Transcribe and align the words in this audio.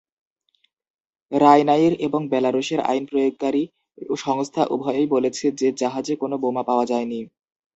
রাইনাইর 1.31 1.93
এবং 1.99 2.21
বেলারুশের 2.27 2.79
আইন 2.81 3.03
প্রয়োগকারী 3.05 3.63
সংস্থা 4.17 4.61
উভয়ই 4.67 5.07
বলেছে 5.07 5.45
যে 5.59 5.67
জাহাজে 5.77 6.13
কোন 6.15 6.31
বোমা 6.37 6.63
পাওয়া 6.63 6.85
যায়নি। 6.85 7.19